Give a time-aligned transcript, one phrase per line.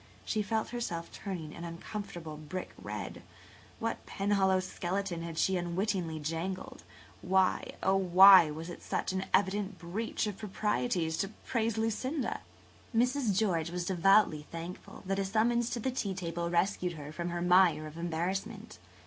[0.25, 3.21] She felt herself turning an uncomfortable brick red.
[3.77, 6.81] What Penhallow skeleton had she unwittingly jangled?
[7.21, 12.41] Why, oh, why, was it such an evident breach of the proprieties to praise Lucinda?
[12.95, 13.37] Mrs.
[13.37, 17.43] George was devoutly thankful that a summons to the tea table rescued her from her
[17.43, 18.79] mire of embarrassment.